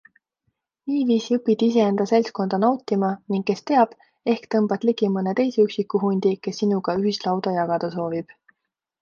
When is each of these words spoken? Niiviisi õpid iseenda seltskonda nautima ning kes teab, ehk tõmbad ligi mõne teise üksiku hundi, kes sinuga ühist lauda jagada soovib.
Niiviisi 0.91 1.35
õpid 1.35 1.65
iseenda 1.67 2.07
seltskonda 2.11 2.59
nautima 2.63 3.09
ning 3.35 3.45
kes 3.51 3.61
teab, 3.73 3.93
ehk 4.35 4.49
tõmbad 4.57 4.89
ligi 4.91 5.11
mõne 5.19 5.35
teise 5.43 5.67
üksiku 5.69 6.03
hundi, 6.07 6.35
kes 6.49 6.61
sinuga 6.65 6.99
ühist 7.05 7.29
lauda 7.31 7.55
jagada 7.61 7.93
soovib. 8.01 8.35